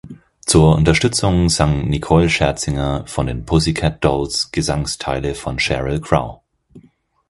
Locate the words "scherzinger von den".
2.27-3.45